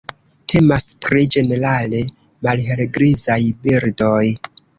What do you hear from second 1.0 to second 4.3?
pri ĝenerale malhelgrizaj birdoj.